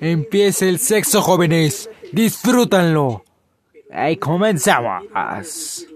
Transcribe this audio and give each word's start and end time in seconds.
Empieza 0.00 0.66
el 0.66 0.78
sexo 0.78 1.22
jóvenes, 1.22 1.88
disfrútenlo. 2.12 3.24
¡Ahí 3.90 4.16
comenzamos! 4.16 5.86